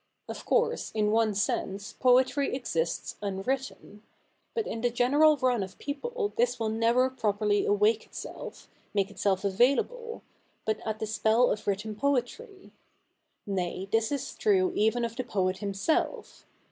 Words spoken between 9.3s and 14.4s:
available, but at the spell of written poetry. Nay, this is